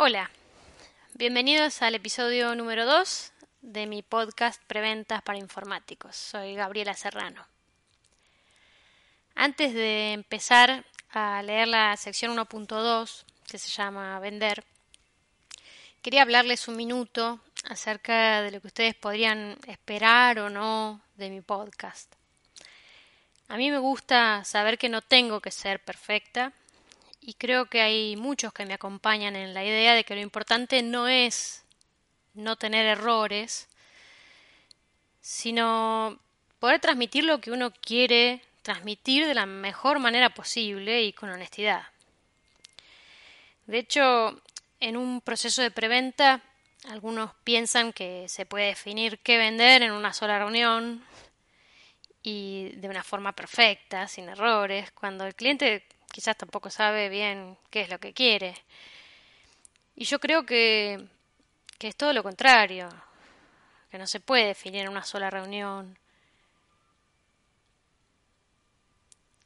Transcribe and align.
Hola, 0.00 0.30
bienvenidos 1.14 1.82
al 1.82 1.96
episodio 1.96 2.54
número 2.54 2.86
2 2.86 3.32
de 3.62 3.88
mi 3.88 4.04
podcast 4.04 4.62
Preventas 4.68 5.22
para 5.22 5.40
Informáticos. 5.40 6.14
Soy 6.14 6.54
Gabriela 6.54 6.94
Serrano. 6.94 7.44
Antes 9.34 9.74
de 9.74 10.12
empezar 10.12 10.84
a 11.10 11.42
leer 11.42 11.66
la 11.66 11.96
sección 11.96 12.36
1.2, 12.36 13.24
que 13.48 13.58
se 13.58 13.70
llama 13.70 14.20
Vender, 14.20 14.62
quería 16.00 16.22
hablarles 16.22 16.68
un 16.68 16.76
minuto 16.76 17.40
acerca 17.68 18.40
de 18.42 18.52
lo 18.52 18.60
que 18.60 18.68
ustedes 18.68 18.94
podrían 18.94 19.58
esperar 19.66 20.38
o 20.38 20.48
no 20.48 21.00
de 21.16 21.28
mi 21.28 21.40
podcast. 21.40 22.14
A 23.48 23.56
mí 23.56 23.72
me 23.72 23.78
gusta 23.78 24.44
saber 24.44 24.78
que 24.78 24.88
no 24.88 25.02
tengo 25.02 25.40
que 25.40 25.50
ser 25.50 25.82
perfecta 25.82 26.52
y 27.28 27.34
creo 27.34 27.66
que 27.66 27.82
hay 27.82 28.16
muchos 28.16 28.54
que 28.54 28.64
me 28.64 28.72
acompañan 28.72 29.36
en 29.36 29.52
la 29.52 29.62
idea 29.62 29.92
de 29.92 30.02
que 30.02 30.14
lo 30.14 30.22
importante 30.22 30.82
no 30.82 31.08
es 31.08 31.62
no 32.32 32.56
tener 32.56 32.86
errores, 32.86 33.68
sino 35.20 36.18
poder 36.58 36.80
transmitir 36.80 37.24
lo 37.24 37.38
que 37.38 37.50
uno 37.50 37.70
quiere 37.70 38.40
transmitir 38.62 39.26
de 39.26 39.34
la 39.34 39.44
mejor 39.44 39.98
manera 39.98 40.30
posible 40.30 41.02
y 41.02 41.12
con 41.12 41.28
honestidad. 41.28 41.82
De 43.66 43.76
hecho, 43.76 44.40
en 44.80 44.96
un 44.96 45.20
proceso 45.20 45.60
de 45.60 45.70
preventa, 45.70 46.40
algunos 46.88 47.32
piensan 47.44 47.92
que 47.92 48.26
se 48.30 48.46
puede 48.46 48.68
definir 48.68 49.18
qué 49.18 49.36
vender 49.36 49.82
en 49.82 49.92
una 49.92 50.14
sola 50.14 50.38
reunión, 50.38 51.04
y 52.22 52.70
de 52.76 52.88
una 52.88 53.04
forma 53.04 53.32
perfecta, 53.32 54.08
sin 54.08 54.30
errores, 54.30 54.90
cuando 54.92 55.26
el 55.26 55.34
cliente 55.34 55.86
quizás 56.18 56.36
tampoco 56.36 56.68
sabe 56.68 57.08
bien 57.08 57.56
qué 57.70 57.82
es 57.82 57.90
lo 57.90 58.00
que 58.00 58.12
quiere. 58.12 58.52
Y 59.94 60.04
yo 60.04 60.18
creo 60.18 60.44
que, 60.44 61.06
que 61.78 61.86
es 61.86 61.94
todo 61.94 62.12
lo 62.12 62.24
contrario, 62.24 62.88
que 63.88 63.98
no 63.98 64.06
se 64.08 64.18
puede 64.18 64.46
definir 64.46 64.82
en 64.82 64.88
una 64.88 65.04
sola 65.04 65.30
reunión, 65.30 65.96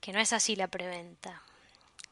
que 0.00 0.12
no 0.12 0.18
es 0.18 0.32
así 0.32 0.56
la 0.56 0.66
preventa. 0.66 1.40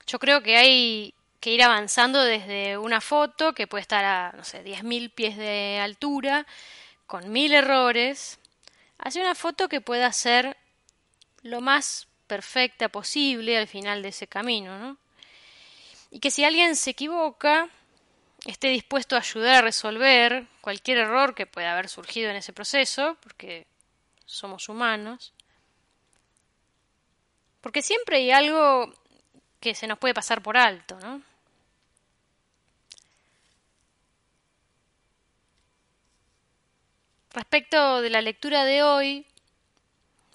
Yo 0.06 0.20
creo 0.20 0.40
que 0.40 0.56
hay 0.56 1.14
que 1.40 1.50
ir 1.50 1.64
avanzando 1.64 2.22
desde 2.22 2.78
una 2.78 3.00
foto 3.00 3.54
que 3.54 3.66
puede 3.66 3.82
estar 3.82 4.04
a, 4.04 4.34
no 4.36 4.44
sé, 4.44 4.62
10.000 4.62 5.10
pies 5.10 5.36
de 5.36 5.80
altura, 5.82 6.46
con 7.08 7.32
mil 7.32 7.52
errores, 7.52 8.38
hacia 8.98 9.22
una 9.22 9.34
foto 9.34 9.68
que 9.68 9.80
pueda 9.80 10.12
ser 10.12 10.56
lo 11.42 11.60
más 11.60 12.06
perfecta 12.26 12.88
posible 12.88 13.58
al 13.58 13.68
final 13.68 14.02
de 14.02 14.08
ese 14.08 14.26
camino, 14.26 14.78
¿no? 14.78 14.98
Y 16.10 16.20
que 16.20 16.30
si 16.30 16.44
alguien 16.44 16.76
se 16.76 16.90
equivoca, 16.90 17.68
esté 18.46 18.68
dispuesto 18.68 19.16
a 19.16 19.20
ayudar 19.20 19.56
a 19.56 19.62
resolver 19.62 20.46
cualquier 20.60 20.98
error 20.98 21.34
que 21.34 21.46
pueda 21.46 21.72
haber 21.72 21.88
surgido 21.88 22.30
en 22.30 22.36
ese 22.36 22.52
proceso, 22.52 23.16
porque 23.22 23.66
somos 24.24 24.68
humanos. 24.68 25.32
Porque 27.60 27.82
siempre 27.82 28.18
hay 28.18 28.30
algo 28.30 28.92
que 29.60 29.74
se 29.74 29.86
nos 29.86 29.98
puede 29.98 30.14
pasar 30.14 30.42
por 30.42 30.56
alto, 30.56 30.98
¿no? 31.00 31.22
Respecto 37.32 38.00
de 38.00 38.10
la 38.10 38.20
lectura 38.20 38.64
de 38.64 38.82
hoy, 38.84 39.26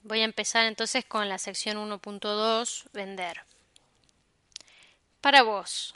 voy 0.10 0.22
a 0.22 0.26
empezar 0.26 0.66
entonces 0.66 1.06
con 1.06 1.30
la 1.30 1.38
sección 1.38 1.78
1.2, 1.78 2.86
vender. 2.94 3.44
Para 5.22 5.44
vos, 5.44 5.94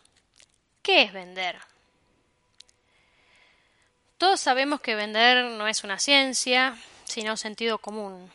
¿qué 0.83 1.01
es 1.01 1.11
vender? 1.11 1.57
Todos 4.19 4.39
sabemos 4.39 4.81
que 4.81 4.93
vender 4.93 5.45
no 5.45 5.67
es 5.67 5.83
una 5.83 5.97
ciencia, 5.97 6.77
sino 7.05 7.35
sentido 7.37 7.79
común. 7.79 8.31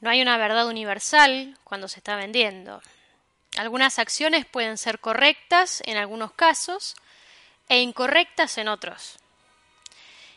No 0.00 0.10
hay 0.10 0.20
una 0.20 0.36
verdad 0.36 0.66
universal 0.66 1.56
cuando 1.62 1.86
se 1.86 2.00
está 2.00 2.16
vendiendo. 2.16 2.82
Algunas 3.56 4.00
acciones 4.00 4.44
pueden 4.44 4.76
ser 4.76 4.98
correctas 4.98 5.84
en 5.86 5.96
algunos 5.96 6.32
casos 6.32 6.96
e 7.68 7.80
incorrectas 7.80 8.58
en 8.58 8.66
otros. 8.66 9.21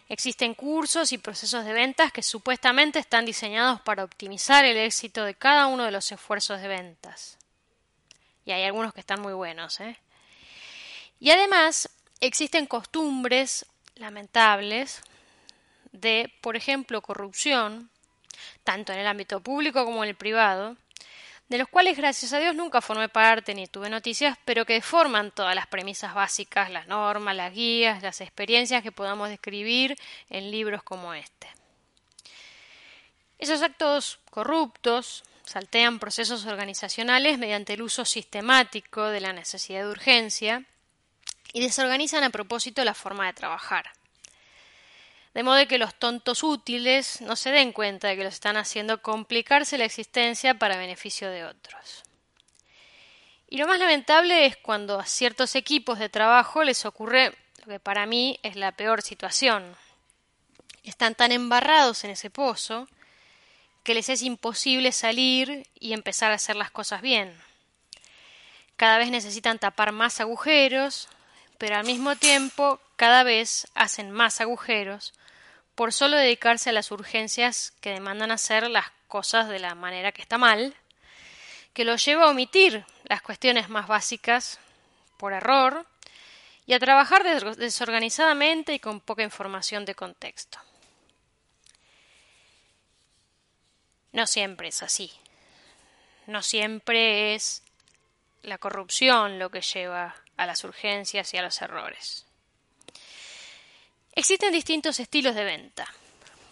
Existen 0.07 0.53
cursos 0.53 1.11
y 1.11 1.17
procesos 1.17 1.65
de 1.65 1.73
ventas 1.73 2.11
que 2.11 2.21
supuestamente 2.21 2.99
están 2.99 3.25
diseñados 3.25 3.81
para 3.81 4.03
optimizar 4.03 4.63
el 4.63 4.77
éxito 4.77 5.23
de 5.23 5.33
cada 5.33 5.65
uno 5.67 5.83
de 5.83 5.91
los 5.91 6.11
esfuerzos 6.11 6.61
de 6.61 6.67
ventas. 6.67 7.37
Y 8.45 8.51
hay 8.51 8.63
algunos 8.63 8.93
que 8.93 8.99
están 8.99 9.21
muy 9.21 9.33
buenos. 9.33 9.79
¿eh? 9.79 9.97
Y 11.19 11.31
además 11.31 11.89
existen 12.19 12.67
costumbres 12.67 13.65
lamentables 13.95 15.01
de, 15.91 16.31
por 16.41 16.55
ejemplo, 16.55 17.01
corrupción, 17.01 17.89
tanto 18.63 18.93
en 18.93 18.99
el 18.99 19.07
ámbito 19.07 19.39
público 19.39 19.85
como 19.85 20.03
en 20.03 20.09
el 20.09 20.15
privado, 20.15 20.77
de 21.47 21.57
los 21.57 21.67
cuales 21.67 21.95
gracias 21.95 22.33
a 22.33 22.39
Dios 22.39 22.55
nunca 22.55 22.81
formé 22.81 23.07
parte 23.07 23.53
ni 23.53 23.67
tuve 23.67 23.89
noticias, 23.89 24.37
pero 24.45 24.65
que 24.65 24.81
forman 24.81 25.31
todas 25.31 25.53
las 25.53 25.67
premisas 25.67 26.13
básicas, 26.13 26.71
las 26.71 26.87
normas, 26.87 27.35
las 27.35 27.53
guías, 27.53 28.01
las 28.01 28.21
experiencias 28.21 28.81
que 28.81 28.91
podamos 28.91 29.29
describir 29.29 29.95
en 30.29 30.49
libros 30.49 30.81
como 30.81 31.13
este. 31.13 31.47
Esos 33.37 33.61
actos 33.61 34.19
corruptos 34.31 35.23
saltean 35.43 35.99
procesos 35.99 36.45
organizacionales 36.45 37.37
mediante 37.37 37.73
el 37.73 37.83
uso 37.83 38.05
sistemático 38.05 39.05
de 39.05 39.21
la 39.21 39.33
necesidad 39.33 39.81
de 39.81 39.91
urgencia 39.91 40.63
y 41.53 41.61
desorganizan 41.61 42.23
a 42.23 42.31
propósito 42.31 42.83
la 42.83 42.95
forma 42.95 43.27
de 43.27 43.33
trabajar 43.33 43.91
de 45.35 45.43
modo 45.43 45.67
que 45.67 45.77
los 45.77 45.93
tontos 45.93 46.43
útiles 46.43 47.19
no 47.19 47.35
se 47.35 47.51
den 47.51 47.73
cuenta 47.73 48.07
de 48.07 48.15
que 48.15 48.23
los 48.23 48.33
están 48.33 48.55
haciendo 48.55 49.01
complicarse 49.01 49.77
la 49.77 49.83
existencia 49.83 50.53
para 50.53 50.77
beneficio 50.77 51.29
de 51.29 51.43
otros. 51.43 52.03
Y 53.49 53.57
lo 53.57 53.67
más 53.67 53.77
lamentable 53.77 54.45
es 54.45 54.55
cuando 54.55 54.97
a 54.97 55.05
ciertos 55.05 55.55
equipos 55.55 55.99
de 55.99 56.07
trabajo 56.07 56.63
les 56.63 56.85
ocurre 56.85 57.37
lo 57.59 57.67
que 57.67 57.81
para 57.81 58.05
mí 58.05 58.39
es 58.43 58.55
la 58.55 58.71
peor 58.71 59.01
situación. 59.01 59.75
Están 60.83 61.15
tan 61.15 61.33
embarrados 61.33 62.05
en 62.05 62.11
ese 62.11 62.29
pozo 62.29 62.87
que 63.83 63.93
les 63.93 64.07
es 64.07 64.21
imposible 64.21 64.93
salir 64.93 65.67
y 65.77 65.91
empezar 65.91 66.31
a 66.31 66.35
hacer 66.35 66.55
las 66.55 66.71
cosas 66.71 67.01
bien. 67.01 67.37
Cada 68.77 68.97
vez 68.97 69.11
necesitan 69.11 69.59
tapar 69.59 69.91
más 69.91 70.21
agujeros, 70.21 71.09
pero 71.57 71.75
al 71.75 71.85
mismo 71.85 72.15
tiempo 72.15 72.79
cada 72.95 73.23
vez 73.23 73.67
hacen 73.75 74.11
más 74.11 74.41
agujeros 74.41 75.13
por 75.75 75.91
solo 75.91 76.17
dedicarse 76.17 76.69
a 76.69 76.73
las 76.73 76.91
urgencias 76.91 77.73
que 77.81 77.91
demandan 77.91 78.31
hacer 78.31 78.69
las 78.69 78.85
cosas 79.07 79.49
de 79.49 79.59
la 79.59 79.75
manera 79.75 80.11
que 80.11 80.21
está 80.21 80.37
mal, 80.37 80.75
que 81.73 81.83
lo 81.83 81.95
lleva 81.97 82.25
a 82.25 82.29
omitir 82.29 82.85
las 83.03 83.21
cuestiones 83.21 83.69
más 83.69 83.87
básicas 83.87 84.59
por 85.17 85.33
error 85.33 85.85
y 86.65 86.73
a 86.73 86.79
trabajar 86.79 87.23
desorganizadamente 87.55 88.73
y 88.73 88.79
con 88.79 89.01
poca 89.01 89.23
información 89.23 89.85
de 89.85 89.95
contexto. 89.95 90.57
No 94.13 94.25
siempre 94.25 94.69
es 94.69 94.81
así. 94.81 95.11
No 96.25 96.41
siempre 96.41 97.35
es 97.35 97.61
la 98.41 98.57
corrupción 98.57 99.37
lo 99.39 99.49
que 99.49 99.61
lleva 99.61 100.15
a 100.37 100.45
las 100.45 100.63
urgencias 100.63 101.33
y 101.33 101.37
a 101.37 101.41
los 101.41 101.61
errores. 101.61 102.25
Existen 104.17 104.53
distintos 104.53 105.01
estilos 105.01 105.35
de 105.35 105.43
venta. 105.43 105.93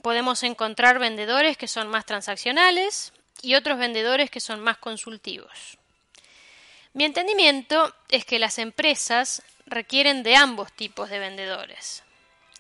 Podemos 0.02 0.44
encontrar 0.44 1.00
vendedores 1.00 1.56
que 1.56 1.70
son 1.70 1.88
más 1.88 2.06
transaccionales 2.06 3.14
y 3.42 3.56
otros 3.56 3.80
vendedores 3.80 4.30
que 4.30 4.42
son 4.42 4.60
más 4.60 4.78
consultivos. 4.78 5.78
Mi 6.92 7.06
entendimiento 7.06 7.96
es 8.10 8.26
que 8.26 8.38
las 8.38 8.60
empresas 8.60 9.44
requieren 9.66 10.24
de 10.24 10.36
ambos 10.36 10.74
tipos 10.74 11.10
de 11.10 11.20
vendedores, 11.20 12.04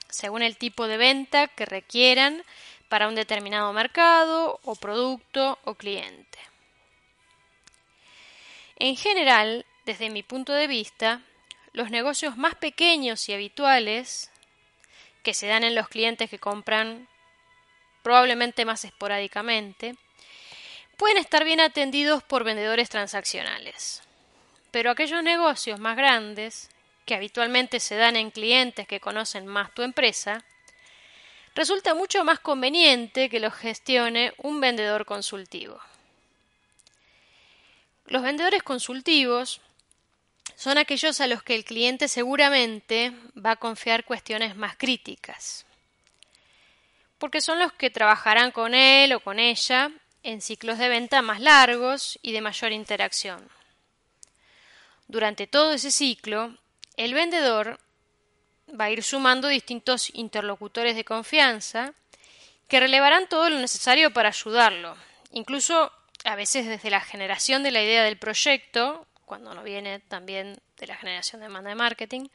según 0.08 0.42
el 0.42 0.56
tipo 0.56 0.88
de 0.88 0.96
venta 0.96 1.50
que 1.50 1.66
requieran 1.66 2.42
para 2.88 3.10
un 3.10 3.16
determinado 3.16 3.74
mercado 3.74 4.62
o 4.64 4.76
producto 4.76 5.60
o 5.66 5.76
cliente. 5.76 6.40
En 8.78 8.96
general, 8.96 9.66
desde 9.86 10.10
mi 10.10 10.24
punto 10.24 10.54
de 10.54 10.68
vista, 10.68 11.22
los 11.74 11.92
negocios 11.92 12.38
más 12.38 12.56
pequeños 12.56 13.28
y 13.28 13.34
habituales 13.34 14.32
que 15.24 15.34
se 15.34 15.48
dan 15.48 15.64
en 15.64 15.76
los 15.76 15.88
clientes 15.88 16.30
que 16.30 16.38
compran 16.38 17.08
probablemente 18.04 18.66
más 18.66 18.86
esporádicamente, 18.86 19.96
pueden 20.98 21.18
estar 21.18 21.44
bien 21.44 21.62
atendidos 21.62 22.22
por 22.22 22.44
vendedores 22.44 22.90
transaccionales. 22.90 24.04
Pero 24.72 24.92
aquellos 24.92 25.24
negocios 25.24 25.80
más 25.80 25.96
grandes, 25.96 26.70
que 27.06 27.16
habitualmente 27.16 27.80
se 27.80 27.96
dan 27.96 28.16
en 28.16 28.32
clientes 28.32 28.88
que 28.88 29.00
conocen 29.00 29.48
más 29.48 29.74
tu 29.74 29.82
empresa, 29.82 30.44
resulta 31.56 31.94
mucho 31.94 32.24
más 32.24 32.40
conveniente 32.40 33.30
que 33.30 33.40
los 33.40 33.54
gestione 33.54 34.34
un 34.38 34.60
vendedor 34.60 35.06
consultivo. 35.06 35.80
Los 38.08 38.24
vendedores 38.24 38.64
consultivos 38.64 39.62
son 40.64 40.78
aquellos 40.78 41.20
a 41.20 41.28
los 41.28 41.44
que 41.44 41.56
el 41.56 41.66
cliente 41.66 42.08
seguramente 42.08 43.12
va 43.36 43.52
a 43.52 43.56
confiar 43.58 44.06
cuestiones 44.06 44.56
más 44.56 44.78
críticas, 44.78 45.66
porque 47.18 47.42
son 47.42 47.60
los 47.60 47.74
que 47.74 47.90
trabajarán 47.90 48.52
con 48.52 48.74
él 48.74 49.12
o 49.12 49.20
con 49.20 49.40
ella 49.40 49.92
en 50.24 50.40
ciclos 50.40 50.78
de 50.78 50.88
venta 50.88 51.22
más 51.22 51.42
largos 51.42 52.18
y 52.22 52.32
de 52.32 52.40
mayor 52.40 52.72
interacción. 52.72 53.46
Durante 55.10 55.48
todo 55.48 55.74
ese 55.74 55.92
ciclo, 55.92 56.58
el 56.96 57.14
vendedor 57.14 57.78
va 58.70 58.86
a 58.86 58.92
ir 58.92 59.04
sumando 59.04 59.50
distintos 59.50 60.12
interlocutores 60.16 60.96
de 60.96 61.04
confianza 61.04 61.94
que 62.70 62.80
relevarán 62.80 63.28
todo 63.28 63.50
lo 63.50 63.60
necesario 63.60 64.14
para 64.14 64.30
ayudarlo, 64.30 64.96
incluso 65.34 65.92
a 66.24 66.38
veces 66.38 66.68
desde 66.68 66.90
la 66.90 67.02
generación 67.02 67.64
de 67.64 67.72
la 67.72 67.84
idea 67.84 68.06
del 68.06 68.18
proyecto, 68.18 69.06
cuando 69.34 69.56
no 69.56 69.64
viene 69.64 70.00
también 70.00 70.62
de 70.78 70.86
la 70.86 70.96
generación 70.96 71.42
de 71.42 71.48
demanda 71.48 71.72
de 71.72 71.76
marketing, 71.76 72.28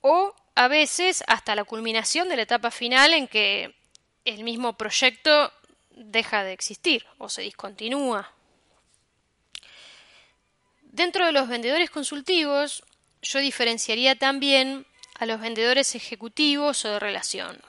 o 0.00 0.32
a 0.54 0.68
veces 0.68 1.24
hasta 1.26 1.56
la 1.56 1.64
culminación 1.64 2.28
de 2.28 2.36
la 2.36 2.42
etapa 2.42 2.70
final 2.70 3.12
en 3.12 3.26
que 3.26 3.74
el 4.24 4.44
mismo 4.44 4.74
proyecto 4.74 5.52
deja 5.90 6.44
de 6.44 6.52
existir 6.52 7.04
o 7.18 7.28
se 7.28 7.42
discontinúa. 7.42 8.32
Dentro 10.82 11.26
de 11.26 11.32
los 11.32 11.48
vendedores 11.48 11.90
consultivos, 11.90 12.84
yo 13.22 13.40
diferenciaría 13.40 14.14
también 14.16 14.86
a 15.18 15.26
los 15.26 15.40
vendedores 15.40 15.96
ejecutivos 15.96 16.84
o 16.84 16.90
de 16.90 17.00
relación, 17.00 17.60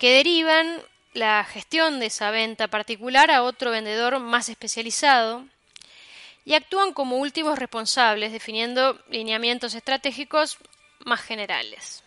que 0.00 0.10
derivan 0.10 0.82
la 1.14 1.44
gestión 1.44 2.00
de 2.00 2.06
esa 2.06 2.32
venta 2.32 2.66
particular 2.66 3.30
a 3.30 3.44
otro 3.44 3.70
vendedor 3.70 4.18
más 4.18 4.48
especializado 4.48 5.46
y 6.44 6.54
actúan 6.54 6.92
como 6.92 7.18
últimos 7.18 7.58
responsables 7.58 8.32
definiendo 8.32 9.00
lineamientos 9.08 9.74
estratégicos 9.74 10.58
más 11.04 11.20
generales. 11.20 12.02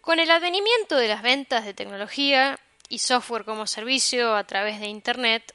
Con 0.00 0.20
el 0.20 0.30
advenimiento 0.30 0.96
de 0.96 1.08
las 1.08 1.22
ventas 1.22 1.64
de 1.64 1.74
tecnología 1.74 2.58
y 2.88 3.00
software 3.00 3.44
como 3.44 3.66
servicio 3.66 4.36
a 4.36 4.44
través 4.44 4.80
de 4.80 4.86
Internet, 4.86 5.54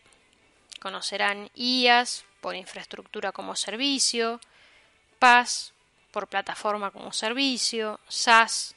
conocerán 0.81 1.49
IAS 1.55 2.25
por 2.41 2.55
infraestructura 2.55 3.31
como 3.31 3.55
servicio, 3.55 4.41
PaaS 5.19 5.73
por 6.11 6.27
plataforma 6.27 6.91
como 6.91 7.13
servicio, 7.13 7.99
SaaS 8.09 8.75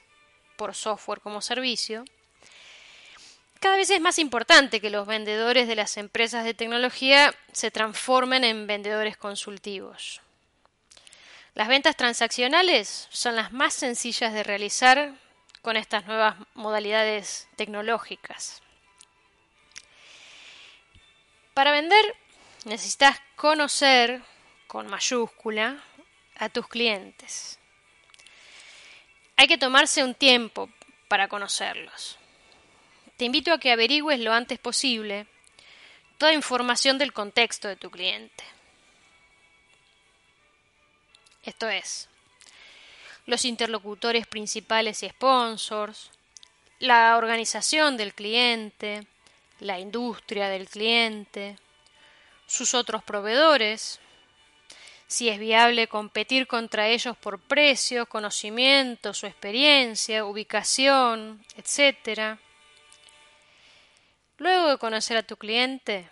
por 0.57 0.75
software 0.75 1.21
como 1.21 1.41
servicio, 1.41 2.05
cada 3.65 3.79
vez 3.79 3.89
es 3.89 4.01
más 4.03 4.19
importante 4.19 4.79
que 4.79 4.91
los 4.91 5.07
vendedores 5.07 5.67
de 5.67 5.75
las 5.75 5.97
empresas 5.97 6.45
de 6.45 6.53
tecnología 6.53 7.35
se 7.51 7.71
transformen 7.71 8.45
en 8.45 8.67
vendedores 8.67 9.17
consultivos. 9.17 10.21
Las 11.55 11.69
ventas 11.69 11.97
transaccionales 11.97 13.09
son 13.11 13.37
las 13.37 13.53
más 13.53 13.73
sencillas 13.73 14.35
de 14.35 14.43
realizar 14.43 15.15
con 15.63 15.79
estas 15.79 16.05
nuevas 16.05 16.37
modalidades 16.53 17.49
tecnológicas. 17.57 18.61
Para 21.55 21.71
vender 21.71 22.05
necesitas 22.67 23.19
conocer 23.35 24.21
con 24.67 24.89
mayúscula 24.89 25.83
a 26.37 26.51
tus 26.51 26.69
clientes. 26.69 27.59
Hay 29.39 29.47
que 29.47 29.57
tomarse 29.57 30.05
un 30.05 30.15
tiempo 30.15 30.69
para 31.09 31.29
conocerlos. 31.29 32.19
Te 33.17 33.25
invito 33.25 33.53
a 33.53 33.59
que 33.59 33.71
averigües 33.71 34.19
lo 34.21 34.33
antes 34.33 34.59
posible 34.59 35.27
toda 36.19 36.33
información 36.33 36.99
del 36.99 37.13
contexto 37.13 37.69
de 37.69 37.77
tu 37.77 37.91
cliente. 37.91 38.45
Esto 41.45 41.69
es, 41.69 42.09
los 43.27 43.45
interlocutores 43.45 44.27
principales 44.27 45.03
y 45.03 45.09
sponsors, 45.09 46.11
la 46.79 47.17
organización 47.17 47.97
del 47.97 48.15
cliente, 48.15 49.07
la 49.61 49.79
industria 49.79 50.49
del 50.49 50.69
cliente, 50.69 51.57
sus 52.47 52.75
otros 52.75 53.05
proveedores, 53.05 54.01
si 55.07 55.29
es 55.29 55.39
viable 55.39 55.87
competir 55.87 56.47
contra 56.47 56.89
ellos 56.89 57.17
por 57.17 57.39
precio, 57.39 58.07
conocimiento, 58.07 59.15
su 59.15 59.27
experiencia, 59.27 60.25
ubicación, 60.25 61.45
etc. 61.57 62.39
Luego 64.39 64.69
de 64.69 64.79
conocer 64.79 65.17
a 65.17 65.23
tu 65.23 65.37
cliente, 65.37 66.09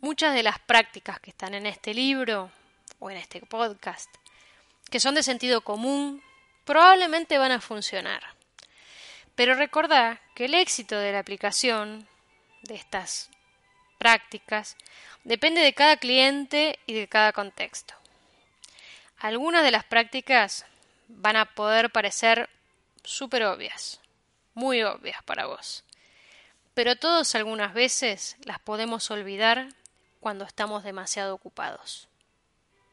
muchas 0.00 0.34
de 0.34 0.42
las 0.42 0.58
prácticas 0.58 1.20
que 1.20 1.30
están 1.30 1.54
en 1.54 1.66
este 1.66 1.92
libro 1.92 2.50
o 2.98 3.10
en 3.10 3.18
este 3.18 3.40
podcast 3.40 4.08
que 4.90 5.00
son 5.00 5.14
de 5.14 5.22
sentido 5.22 5.60
común, 5.62 6.22
probablemente 6.64 7.38
van 7.38 7.52
a 7.52 7.60
funcionar. 7.60 8.22
Pero 9.34 9.54
recordad 9.54 10.20
que 10.34 10.46
el 10.46 10.54
éxito 10.54 10.98
de 10.98 11.12
la 11.12 11.18
aplicación 11.18 12.06
de 12.62 12.76
estas 12.76 13.30
prácticas 13.98 14.76
depende 15.24 15.60
de 15.60 15.74
cada 15.74 15.96
cliente 15.96 16.78
y 16.86 16.94
de 16.94 17.08
cada 17.08 17.32
contexto. 17.32 17.94
Algunas 19.18 19.64
de 19.64 19.70
las 19.70 19.84
prácticas 19.84 20.66
van 21.08 21.36
a 21.36 21.46
poder 21.46 21.90
parecer 21.90 22.48
súper 23.02 23.44
obvias, 23.44 24.00
muy 24.54 24.82
obvias 24.82 25.22
para 25.24 25.46
vos, 25.46 25.83
pero 26.74 26.96
todos 26.96 27.34
algunas 27.34 27.72
veces 27.72 28.36
las 28.44 28.58
podemos 28.58 29.10
olvidar 29.10 29.68
cuando 30.20 30.44
estamos 30.44 30.84
demasiado 30.84 31.34
ocupados. 31.34 32.08